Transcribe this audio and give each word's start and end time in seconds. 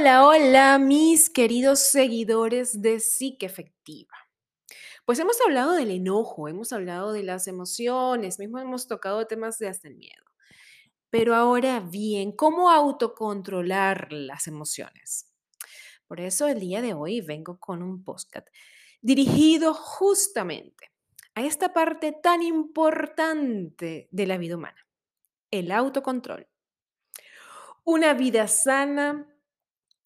Hola, 0.00 0.26
hola, 0.26 0.78
mis 0.78 1.28
queridos 1.28 1.78
seguidores 1.80 2.80
de 2.80 3.00
Psique 3.00 3.44
Efectiva. 3.44 4.16
Pues 5.04 5.18
hemos 5.18 5.38
hablado 5.42 5.72
del 5.72 5.90
enojo, 5.90 6.48
hemos 6.48 6.72
hablado 6.72 7.12
de 7.12 7.22
las 7.22 7.46
emociones, 7.46 8.38
mismo 8.38 8.58
hemos 8.58 8.88
tocado 8.88 9.26
temas 9.26 9.58
de 9.58 9.68
hasta 9.68 9.88
el 9.88 9.96
miedo. 9.96 10.24
Pero 11.10 11.34
ahora 11.34 11.80
bien, 11.80 12.32
¿cómo 12.32 12.70
autocontrolar 12.70 14.10
las 14.10 14.46
emociones? 14.46 15.34
Por 16.06 16.22
eso 16.22 16.48
el 16.48 16.60
día 16.60 16.80
de 16.80 16.94
hoy 16.94 17.20
vengo 17.20 17.60
con 17.60 17.82
un 17.82 18.02
podcast 18.02 18.48
dirigido 19.02 19.74
justamente 19.74 20.92
a 21.34 21.42
esta 21.42 21.74
parte 21.74 22.12
tan 22.12 22.42
importante 22.42 24.08
de 24.10 24.26
la 24.26 24.38
vida 24.38 24.56
humana, 24.56 24.88
el 25.50 25.70
autocontrol. 25.70 26.48
Una 27.84 28.14
vida 28.14 28.48
sana 28.48 29.29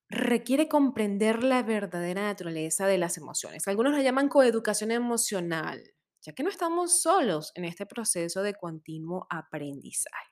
requiere 0.09 0.69
comprender 0.69 1.43
la 1.43 1.63
verdadera 1.63 2.23
naturaleza 2.23 2.87
de 2.87 2.99
las 2.99 3.17
emociones. 3.17 3.67
Algunos 3.69 3.93
la 3.95 4.03
llaman 4.03 4.29
coeducación 4.29 4.91
emocional, 4.91 5.83
ya 6.23 6.33
que 6.33 6.43
no 6.43 6.51
estamos 6.51 7.01
solos 7.01 7.53
en 7.55 7.65
este 7.65 7.87
proceso 7.87 8.43
de 8.43 8.55
continuo 8.55 9.27
aprendizaje. 9.31 10.31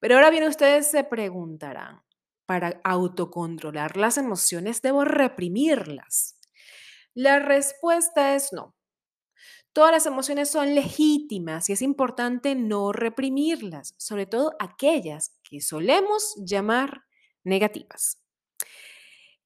Pero 0.00 0.16
ahora 0.16 0.30
bien, 0.30 0.44
ustedes 0.44 0.90
se 0.90 1.04
preguntarán, 1.04 2.02
¿para 2.46 2.80
autocontrolar 2.84 3.96
las 3.96 4.18
emociones 4.18 4.82
debo 4.82 5.04
reprimirlas? 5.04 6.38
La 7.14 7.38
respuesta 7.38 8.34
es 8.34 8.52
no. 8.52 8.74
Todas 9.72 9.92
las 9.92 10.06
emociones 10.06 10.50
son 10.50 10.74
legítimas 10.74 11.70
y 11.70 11.72
es 11.72 11.82
importante 11.82 12.54
no 12.54 12.92
reprimirlas, 12.92 13.94
sobre 13.96 14.26
todo 14.26 14.54
aquellas 14.58 15.38
que 15.42 15.60
solemos 15.60 16.34
llamar 16.44 17.04
negativas. 17.42 18.21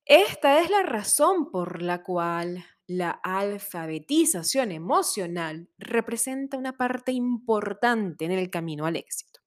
Esta 0.07 0.61
es 0.61 0.71
la 0.71 0.85
razón 0.85 1.51
por 1.51 1.83
la 1.83 2.05
cual 2.05 2.65
la 2.87 3.11
alfabetización 3.11 4.71
emocional 4.71 5.69
representa 5.79 6.57
una 6.57 6.77
parte 6.77 7.11
importante 7.11 8.25
en 8.25 8.31
el 8.31 8.49
camino 8.49 8.87
al 8.87 8.95
éxito. 8.95 9.41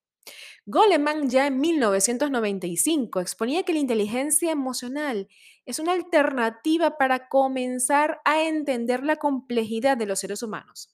Goleman 0.66 1.30
ya 1.30 1.48
en 1.48 1.62
1995 1.62 3.22
exponía 3.22 3.64
que 3.64 3.72
la 3.72 3.80
inteligencia 3.80 4.52
emocional 4.52 5.30
es 5.66 5.80
una 5.80 5.94
alternativa 5.94 6.98
para 6.98 7.30
comenzar 7.30 8.20
a 8.26 8.44
entender 8.44 9.06
la 9.06 9.16
complejidad 9.16 9.96
de 9.96 10.08
los 10.08 10.20
seres 10.20 10.44
humanos 10.44 10.94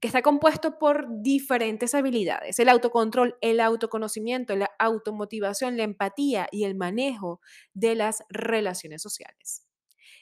que 0.00 0.08
está 0.08 0.22
compuesto 0.22 0.78
por 0.78 1.06
diferentes 1.22 1.94
habilidades, 1.94 2.58
el 2.58 2.68
autocontrol, 2.68 3.36
el 3.40 3.60
autoconocimiento, 3.60 4.54
la 4.56 4.70
automotivación, 4.78 5.76
la 5.76 5.84
empatía 5.84 6.48
y 6.52 6.64
el 6.64 6.74
manejo 6.74 7.40
de 7.72 7.94
las 7.94 8.22
relaciones 8.28 9.02
sociales. 9.02 9.66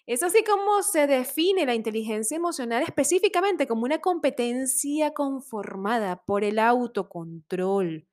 Es 0.07 0.23
así 0.23 0.45
como 0.45 0.83
se 0.83 1.07
define 1.07 1.65
la 1.65 1.75
inteligencia 1.75 2.37
emocional 2.37 2.83
específicamente 2.83 3.67
como 3.67 3.85
una 3.85 4.01
competencia 4.01 5.15
conformada 5.15 6.25
por 6.25 6.45
el 6.45 6.59
autocontrol, 6.59 8.07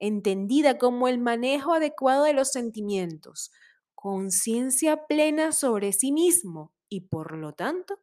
entendida 0.00 0.76
como 0.76 1.06
el 1.06 1.18
manejo 1.18 1.72
adecuado 1.72 2.24
de 2.24 2.32
los 2.32 2.50
sentimientos, 2.50 3.52
conciencia 3.94 5.06
plena 5.06 5.52
sobre 5.52 5.92
sí 5.92 6.10
mismo 6.10 6.74
y 6.88 7.02
por 7.02 7.36
lo 7.36 7.52
tanto 7.52 8.00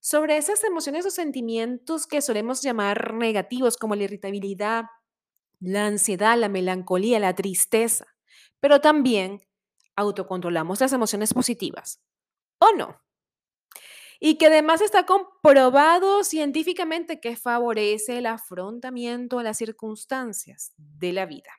sobre 0.00 0.38
esas 0.38 0.64
emociones 0.64 1.04
o 1.04 1.10
sentimientos 1.10 2.06
que 2.06 2.22
solemos 2.22 2.62
llamar 2.62 3.14
negativos, 3.14 3.76
como 3.76 3.94
la 3.94 4.04
irritabilidad, 4.04 4.86
la 5.60 5.86
ansiedad, 5.86 6.38
la 6.38 6.48
melancolía, 6.48 7.18
la 7.18 7.34
tristeza, 7.34 8.06
pero 8.60 8.80
también 8.80 9.40
autocontrolamos 9.96 10.80
las 10.80 10.92
emociones 10.94 11.34
positivas, 11.34 12.00
¿o 12.58 12.72
no? 12.76 12.98
Y 14.18 14.36
que 14.36 14.46
además 14.46 14.80
está 14.80 15.04
comprobado 15.04 16.24
científicamente 16.24 17.20
que 17.20 17.36
favorece 17.36 18.18
el 18.18 18.26
afrontamiento 18.26 19.38
a 19.38 19.42
las 19.42 19.58
circunstancias 19.58 20.72
de 20.76 21.12
la 21.12 21.26
vida. 21.26 21.52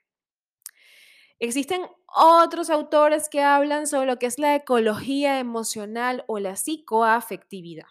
Existen 1.40 1.88
otros 2.06 2.70
autores 2.70 3.30
que 3.30 3.42
hablan 3.42 3.88
sobre 3.88 4.06
lo 4.06 4.18
que 4.18 4.28
es 4.28 4.38
la 4.38 4.56
ecología 4.56 5.40
emocional 5.40 6.24
o 6.28 6.38
la 6.38 6.56
psicoafectividad 6.56 7.88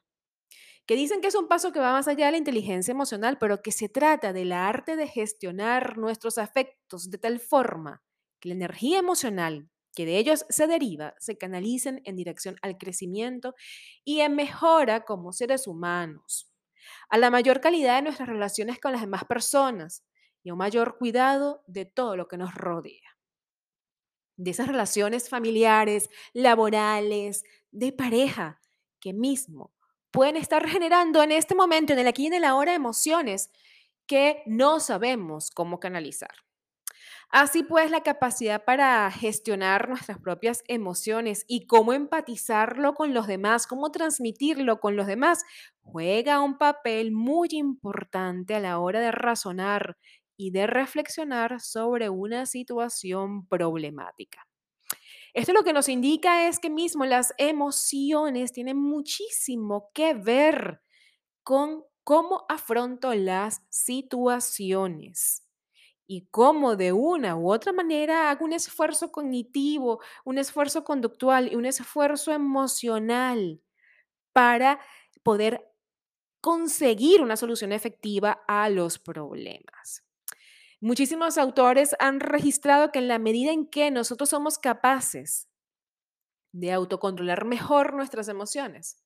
que 0.90 0.96
dicen 0.96 1.20
que 1.20 1.28
es 1.28 1.36
un 1.36 1.46
paso 1.46 1.70
que 1.70 1.78
va 1.78 1.92
más 1.92 2.08
allá 2.08 2.26
de 2.26 2.32
la 2.32 2.38
inteligencia 2.38 2.90
emocional, 2.90 3.38
pero 3.38 3.62
que 3.62 3.70
se 3.70 3.88
trata 3.88 4.32
del 4.32 4.50
arte 4.50 4.96
de 4.96 5.06
gestionar 5.06 5.96
nuestros 5.98 6.36
afectos 6.36 7.12
de 7.12 7.18
tal 7.18 7.38
forma 7.38 8.02
que 8.40 8.48
la 8.48 8.56
energía 8.56 8.98
emocional 8.98 9.70
que 9.94 10.04
de 10.04 10.18
ellos 10.18 10.44
se 10.48 10.66
deriva 10.66 11.14
se 11.20 11.38
canalicen 11.38 12.02
en 12.06 12.16
dirección 12.16 12.56
al 12.60 12.76
crecimiento 12.76 13.54
y 14.04 14.18
en 14.18 14.34
mejora 14.34 15.04
como 15.04 15.32
seres 15.32 15.68
humanos, 15.68 16.52
a 17.08 17.18
la 17.18 17.30
mayor 17.30 17.60
calidad 17.60 17.94
de 17.94 18.02
nuestras 18.02 18.28
relaciones 18.28 18.80
con 18.80 18.90
las 18.90 19.02
demás 19.02 19.24
personas 19.26 20.04
y 20.42 20.48
a 20.48 20.54
un 20.54 20.58
mayor 20.58 20.98
cuidado 20.98 21.62
de 21.68 21.84
todo 21.84 22.16
lo 22.16 22.26
que 22.26 22.36
nos 22.36 22.52
rodea. 22.52 23.16
De 24.36 24.50
esas 24.50 24.66
relaciones 24.66 25.28
familiares, 25.28 26.10
laborales, 26.32 27.44
de 27.70 27.92
pareja, 27.92 28.60
que 28.98 29.12
mismo 29.12 29.72
pueden 30.10 30.36
estar 30.36 30.66
generando 30.68 31.22
en 31.22 31.32
este 31.32 31.54
momento, 31.54 31.92
en 31.92 32.00
el 32.00 32.08
aquí 32.08 32.24
y 32.24 32.26
en 32.28 32.34
el 32.34 32.44
ahora, 32.44 32.74
emociones 32.74 33.50
que 34.06 34.42
no 34.46 34.80
sabemos 34.80 35.50
cómo 35.50 35.80
canalizar. 35.80 36.30
Así 37.30 37.62
pues, 37.62 37.90
la 37.92 38.02
capacidad 38.02 38.64
para 38.64 39.08
gestionar 39.12 39.88
nuestras 39.88 40.18
propias 40.18 40.64
emociones 40.66 41.44
y 41.46 41.66
cómo 41.66 41.92
empatizarlo 41.92 42.94
con 42.94 43.14
los 43.14 43.28
demás, 43.28 43.68
cómo 43.68 43.92
transmitirlo 43.92 44.80
con 44.80 44.96
los 44.96 45.06
demás, 45.06 45.44
juega 45.80 46.40
un 46.40 46.58
papel 46.58 47.12
muy 47.12 47.48
importante 47.52 48.56
a 48.56 48.60
la 48.60 48.80
hora 48.80 49.00
de 49.00 49.12
razonar 49.12 49.96
y 50.36 50.50
de 50.50 50.66
reflexionar 50.66 51.60
sobre 51.60 52.08
una 52.08 52.46
situación 52.46 53.46
problemática. 53.46 54.49
Esto 55.34 55.52
lo 55.52 55.62
que 55.64 55.72
nos 55.72 55.88
indica 55.88 56.48
es 56.48 56.58
que 56.58 56.70
mismo 56.70 57.04
las 57.04 57.34
emociones 57.38 58.52
tienen 58.52 58.76
muchísimo 58.78 59.90
que 59.94 60.14
ver 60.14 60.82
con 61.44 61.84
cómo 62.04 62.46
afronto 62.48 63.14
las 63.14 63.62
situaciones 63.70 65.46
y 66.06 66.26
cómo 66.30 66.76
de 66.76 66.92
una 66.92 67.36
u 67.36 67.52
otra 67.52 67.72
manera 67.72 68.30
hago 68.30 68.44
un 68.44 68.52
esfuerzo 68.52 69.12
cognitivo, 69.12 70.00
un 70.24 70.38
esfuerzo 70.38 70.84
conductual 70.84 71.52
y 71.52 71.56
un 71.56 71.66
esfuerzo 71.66 72.32
emocional 72.32 73.62
para 74.32 74.80
poder 75.22 75.66
conseguir 76.40 77.22
una 77.22 77.36
solución 77.36 77.72
efectiva 77.72 78.42
a 78.48 78.70
los 78.70 78.98
problemas. 78.98 80.04
Muchísimos 80.82 81.36
autores 81.36 81.94
han 81.98 82.20
registrado 82.20 82.90
que 82.90 83.00
en 83.00 83.08
la 83.08 83.18
medida 83.18 83.52
en 83.52 83.66
que 83.66 83.90
nosotros 83.90 84.30
somos 84.30 84.58
capaces 84.58 85.46
de 86.52 86.72
autocontrolar 86.72 87.44
mejor 87.44 87.92
nuestras 87.92 88.28
emociones, 88.28 88.96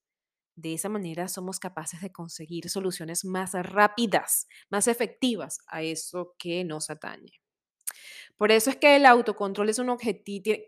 de 0.55 0.75
esa 0.75 0.89
manera 0.89 1.27
somos 1.27 1.59
capaces 1.59 2.01
de 2.01 2.13
conseguir 2.13 2.71
soluciones 2.71 3.25
más 3.25 3.55
rápidas, 3.55 4.47
más 4.71 4.87
efectivas 4.87 5.59
a 5.67 5.83
eso 5.83 6.37
que 6.39 6.63
nos 6.63 6.91
atañe. 6.91 7.41
Por 8.37 8.53
eso 8.53 8.71
es 8.71 8.77
que 8.77 8.95
el 8.95 9.05
autocontrol 9.05 9.69
es 9.69 9.81
un 9.81 9.89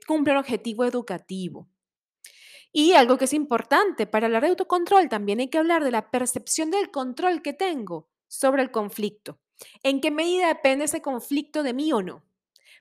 cumple 0.08 0.32
un 0.32 0.38
objetivo 0.38 0.84
educativo. 0.84 1.68
Y 2.72 2.94
algo 2.94 3.16
que 3.16 3.26
es 3.26 3.32
importante 3.32 4.08
para 4.08 4.26
hablar 4.26 4.42
de 4.42 4.48
autocontrol, 4.48 5.08
también 5.08 5.38
hay 5.38 5.50
que 5.50 5.58
hablar 5.58 5.84
de 5.84 5.92
la 5.92 6.10
percepción 6.10 6.72
del 6.72 6.90
control 6.90 7.42
que 7.42 7.52
tengo 7.52 8.10
sobre 8.26 8.62
el 8.62 8.72
conflicto. 8.72 9.40
¿En 9.82 10.00
qué 10.00 10.10
medida 10.10 10.48
depende 10.48 10.84
ese 10.84 11.02
conflicto 11.02 11.62
de 11.62 11.74
mí 11.74 11.92
o 11.92 12.02
no? 12.02 12.22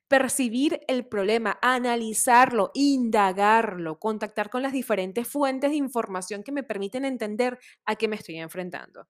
Percibir 0.07 0.81
el 0.87 1.07
problema, 1.07 1.57
analizarlo, 1.61 2.71
indagarlo, 2.75 3.99
contactar 3.99 4.49
con 4.49 4.61
las 4.61 4.73
diferentes 4.73 5.27
fuentes 5.27 5.71
de 5.71 5.77
información 5.77 6.43
que 6.43 6.51
me 6.51 6.63
permiten 6.63 7.05
entender 7.05 7.59
a 7.85 7.95
qué 7.95 8.07
me 8.07 8.17
estoy 8.17 8.37
enfrentando. 8.37 9.07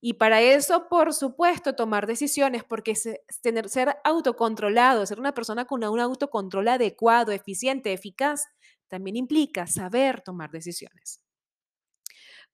Y 0.00 0.14
para 0.14 0.42
eso, 0.42 0.88
por 0.88 1.14
supuesto, 1.14 1.74
tomar 1.74 2.06
decisiones, 2.08 2.64
porque 2.64 2.94
tener, 3.42 3.68
ser 3.68 3.96
autocontrolado, 4.04 5.06
ser 5.06 5.20
una 5.20 5.32
persona 5.34 5.64
con 5.64 5.84
un 5.84 6.00
autocontrol 6.00 6.68
adecuado, 6.68 7.32
eficiente, 7.32 7.92
eficaz, 7.92 8.46
también 8.88 9.16
implica 9.16 9.66
saber 9.68 10.20
tomar 10.22 10.50
decisiones. 10.50 11.21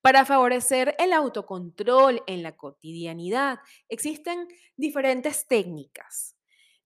Para 0.01 0.25
favorecer 0.25 0.95
el 0.99 1.13
autocontrol 1.13 2.23
en 2.27 2.43
la 2.43 2.57
cotidianidad, 2.57 3.59
existen 3.89 4.47
diferentes 4.77 5.47
técnicas. 5.47 6.37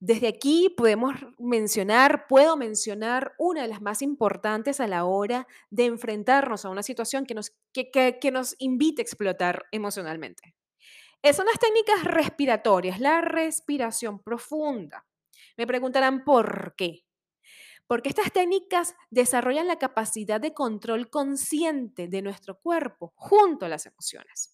Desde 0.04 0.26
aquí 0.26 0.74
podemos 0.76 1.14
mencionar, 1.38 2.26
puedo 2.26 2.56
mencionar 2.56 3.34
una 3.38 3.62
de 3.62 3.68
las 3.68 3.80
más 3.80 4.02
importantes 4.02 4.80
a 4.80 4.88
la 4.88 5.04
hora 5.04 5.46
de 5.70 5.84
enfrentarnos 5.84 6.64
a 6.64 6.70
una 6.70 6.82
situación 6.82 7.24
que 7.24 7.34
nos, 7.34 7.52
que, 7.72 8.30
nos 8.32 8.56
invite 8.58 9.00
a 9.00 9.04
explotar 9.04 9.66
emocionalmente. 9.70 10.56
Son 11.32 11.46
las 11.46 11.58
técnicas 11.60 12.02
respiratorias, 12.02 12.98
la 12.98 13.20
respiración 13.20 14.18
profunda. 14.18 15.06
Me 15.56 15.68
preguntarán 15.68 16.24
por 16.24 16.74
qué. 16.76 17.04
Porque 17.92 18.08
estas 18.08 18.32
técnicas 18.32 18.96
desarrollan 19.10 19.66
la 19.66 19.76
capacidad 19.76 20.40
de 20.40 20.54
control 20.54 21.10
consciente 21.10 22.08
de 22.08 22.22
nuestro 22.22 22.58
cuerpo 22.58 23.12
junto 23.16 23.66
a 23.66 23.68
las 23.68 23.84
emociones. 23.84 24.50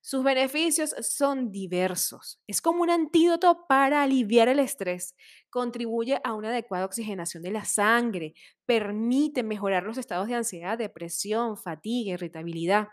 Sus 0.00 0.24
beneficios 0.24 0.94
son 1.02 1.52
diversos. 1.52 2.40
Es 2.46 2.62
como 2.62 2.80
un 2.80 2.88
antídoto 2.88 3.66
para 3.68 4.02
aliviar 4.02 4.48
el 4.48 4.60
estrés. 4.60 5.14
Contribuye 5.50 6.22
a 6.24 6.32
una 6.32 6.48
adecuada 6.48 6.86
oxigenación 6.86 7.42
de 7.42 7.50
la 7.50 7.66
sangre. 7.66 8.32
Permite 8.64 9.42
mejorar 9.42 9.82
los 9.82 9.98
estados 9.98 10.28
de 10.28 10.36
ansiedad, 10.36 10.78
depresión, 10.78 11.58
fatiga, 11.58 12.14
irritabilidad. 12.14 12.88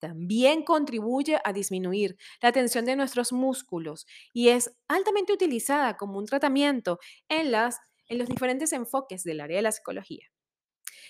También 0.00 0.64
contribuye 0.64 1.38
a 1.44 1.52
disminuir 1.52 2.16
la 2.40 2.52
tensión 2.52 2.86
de 2.86 2.96
nuestros 2.96 3.32
músculos 3.32 4.06
y 4.32 4.48
es 4.48 4.74
altamente 4.88 5.34
utilizada 5.34 5.98
como 5.98 6.18
un 6.18 6.24
tratamiento 6.24 6.98
en, 7.28 7.52
las, 7.52 7.78
en 8.10 8.18
los 8.18 8.28
diferentes 8.28 8.74
enfoques 8.74 9.24
del 9.24 9.40
área 9.40 9.56
de 9.56 9.62
la 9.62 9.72
psicología. 9.72 10.26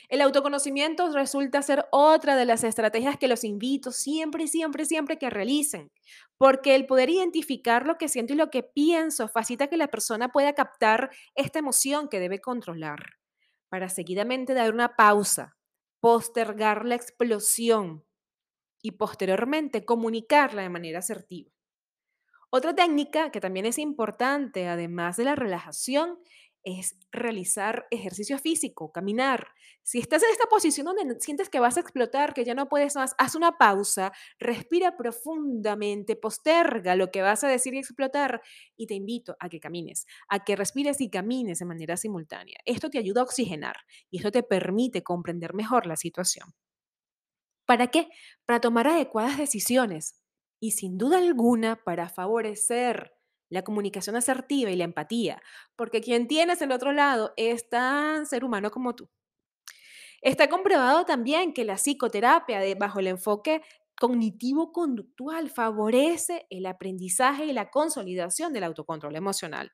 El 0.08 0.20
autoconocimiento 0.22 1.08
resulta 1.12 1.62
ser 1.62 1.86
otra 1.92 2.36
de 2.36 2.44
las 2.44 2.64
estrategias 2.64 3.16
que 3.16 3.28
los 3.28 3.44
invito 3.44 3.92
siempre, 3.92 4.48
siempre, 4.48 4.84
siempre 4.84 5.18
que 5.18 5.30
realicen, 5.30 5.90
porque 6.36 6.74
el 6.74 6.86
poder 6.86 7.10
identificar 7.10 7.86
lo 7.86 7.96
que 7.96 8.08
siento 8.08 8.32
y 8.32 8.36
lo 8.36 8.50
que 8.50 8.62
pienso 8.62 9.28
facilita 9.28 9.68
que 9.68 9.76
la 9.76 9.88
persona 9.88 10.28
pueda 10.28 10.52
captar 10.52 11.10
esta 11.34 11.60
emoción 11.60 12.08
que 12.08 12.20
debe 12.20 12.40
controlar, 12.40 12.98
para 13.68 13.88
seguidamente 13.88 14.52
dar 14.52 14.74
una 14.74 14.96
pausa, 14.96 15.56
postergar 16.00 16.84
la 16.84 16.96
explosión 16.96 18.04
y 18.82 18.92
posteriormente 18.92 19.84
comunicarla 19.84 20.62
de 20.62 20.70
manera 20.70 20.98
asertiva. 20.98 21.52
Otra 22.52 22.74
técnica 22.74 23.30
que 23.30 23.40
también 23.40 23.64
es 23.64 23.78
importante, 23.78 24.66
además 24.66 25.16
de 25.16 25.24
la 25.24 25.36
relajación, 25.36 26.18
es 26.64 26.96
realizar 27.12 27.86
ejercicio 27.90 28.38
físico, 28.38 28.92
caminar. 28.92 29.48
Si 29.82 29.98
estás 29.98 30.22
en 30.22 30.30
esta 30.30 30.46
posición 30.46 30.86
donde 30.86 31.20
sientes 31.20 31.48
que 31.48 31.60
vas 31.60 31.76
a 31.76 31.80
explotar, 31.80 32.34
que 32.34 32.44
ya 32.44 32.54
no 32.54 32.68
puedes 32.68 32.96
más, 32.96 33.14
haz 33.18 33.34
una 33.34 33.58
pausa, 33.58 34.12
respira 34.38 34.96
profundamente, 34.96 36.16
posterga 36.16 36.96
lo 36.96 37.10
que 37.10 37.22
vas 37.22 37.44
a 37.44 37.48
decir 37.48 37.74
y 37.74 37.78
explotar 37.78 38.42
y 38.76 38.86
te 38.86 38.94
invito 38.94 39.36
a 39.40 39.48
que 39.48 39.60
camines, 39.60 40.06
a 40.28 40.44
que 40.44 40.56
respires 40.56 41.00
y 41.00 41.10
camines 41.10 41.58
de 41.58 41.64
manera 41.64 41.96
simultánea. 41.96 42.58
Esto 42.64 42.90
te 42.90 42.98
ayuda 42.98 43.22
a 43.22 43.24
oxigenar 43.24 43.76
y 44.10 44.18
esto 44.18 44.30
te 44.30 44.42
permite 44.42 45.02
comprender 45.02 45.54
mejor 45.54 45.86
la 45.86 45.96
situación. 45.96 46.54
¿Para 47.66 47.86
qué? 47.86 48.08
Para 48.46 48.60
tomar 48.60 48.88
adecuadas 48.88 49.38
decisiones 49.38 50.20
y 50.60 50.72
sin 50.72 50.98
duda 50.98 51.18
alguna 51.18 51.76
para 51.84 52.08
favorecer 52.08 53.12
la 53.50 53.62
comunicación 53.62 54.16
asertiva 54.16 54.70
y 54.70 54.76
la 54.76 54.84
empatía, 54.84 55.42
porque 55.76 56.00
quien 56.00 56.26
tienes 56.26 56.62
el 56.62 56.72
otro 56.72 56.92
lado 56.92 57.34
es 57.36 57.68
tan 57.68 58.26
ser 58.26 58.44
humano 58.44 58.70
como 58.70 58.94
tú. 58.94 59.10
Está 60.22 60.48
comprobado 60.48 61.04
también 61.04 61.52
que 61.52 61.64
la 61.64 61.76
psicoterapia 61.76 62.60
bajo 62.78 63.00
el 63.00 63.08
enfoque 63.08 63.62
cognitivo-conductual 64.00 65.50
favorece 65.50 66.46
el 66.50 66.66
aprendizaje 66.66 67.44
y 67.46 67.52
la 67.52 67.70
consolidación 67.70 68.52
del 68.52 68.64
autocontrol 68.64 69.14
emocional. 69.16 69.72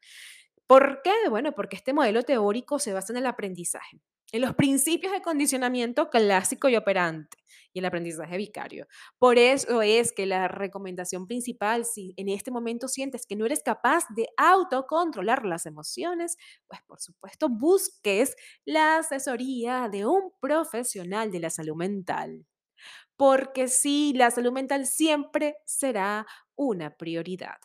¿Por 0.66 1.00
qué? 1.02 1.12
Bueno, 1.30 1.52
porque 1.52 1.76
este 1.76 1.92
modelo 1.92 2.22
teórico 2.22 2.78
se 2.78 2.92
basa 2.92 3.12
en 3.12 3.18
el 3.18 3.26
aprendizaje, 3.26 4.00
en 4.32 4.40
los 4.40 4.54
principios 4.54 5.12
de 5.12 5.22
condicionamiento 5.22 6.10
clásico 6.10 6.68
y 6.68 6.74
operante 6.76 7.38
y 7.72 7.78
el 7.78 7.84
aprendizaje 7.84 8.36
vicario. 8.36 8.86
Por 9.18 9.38
eso 9.38 9.80
es 9.82 10.12
que 10.12 10.26
la 10.26 10.48
recomendación 10.48 11.26
principal, 11.28 11.84
si 11.84 12.14
en 12.16 12.28
este 12.28 12.50
momento 12.50 12.88
sientes 12.88 13.26
que 13.26 13.36
no 13.36 13.46
eres 13.46 13.62
capaz 13.62 14.04
de 14.16 14.28
autocontrolar 14.36 15.44
las 15.44 15.66
emociones, 15.66 16.36
pues 16.66 16.80
por 16.86 17.00
supuesto 17.00 17.48
busques 17.48 18.34
la 18.64 18.96
asesoría 18.98 19.88
de 19.88 20.04
un 20.06 20.32
profesional 20.40 21.30
de 21.30 21.40
la 21.40 21.50
salud 21.50 21.76
mental. 21.76 22.44
Porque 23.16 23.68
sí, 23.68 24.12
la 24.16 24.30
salud 24.30 24.52
mental 24.52 24.86
siempre 24.86 25.56
será 25.66 26.26
una 26.56 26.96
prioridad. 26.96 27.56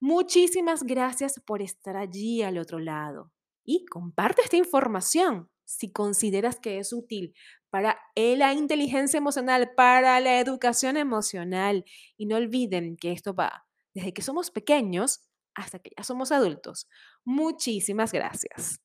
Muchísimas 0.00 0.82
gracias 0.82 1.40
por 1.44 1.62
estar 1.62 1.96
allí 1.96 2.42
al 2.42 2.58
otro 2.58 2.78
lado 2.78 3.32
y 3.64 3.84
comparte 3.86 4.42
esta 4.42 4.56
información 4.56 5.50
si 5.64 5.90
consideras 5.90 6.60
que 6.60 6.78
es 6.78 6.92
útil 6.92 7.34
para 7.70 7.98
la 8.14 8.54
inteligencia 8.54 9.18
emocional, 9.18 9.72
para 9.76 10.20
la 10.20 10.38
educación 10.38 10.96
emocional. 10.96 11.84
Y 12.16 12.26
no 12.26 12.36
olviden 12.36 12.96
que 12.96 13.12
esto 13.12 13.34
va 13.34 13.66
desde 13.92 14.14
que 14.14 14.22
somos 14.22 14.50
pequeños 14.50 15.28
hasta 15.54 15.78
que 15.78 15.90
ya 15.96 16.04
somos 16.04 16.32
adultos. 16.32 16.88
Muchísimas 17.24 18.12
gracias. 18.12 18.80